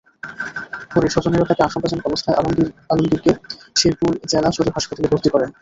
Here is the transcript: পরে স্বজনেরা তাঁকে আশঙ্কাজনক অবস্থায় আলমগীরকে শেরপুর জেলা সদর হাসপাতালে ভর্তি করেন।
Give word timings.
পরে 0.91 1.07
স্বজনেরা 1.09 1.45
তাঁকে 1.49 1.63
আশঙ্কাজনক 1.63 2.05
অবস্থায় 2.05 2.37
আলমগীরকে 2.89 3.31
শেরপুর 3.75 4.11
জেলা 4.31 4.49
সদর 4.51 4.75
হাসপাতালে 4.77 5.11
ভর্তি 5.11 5.29
করেন। 5.29 5.49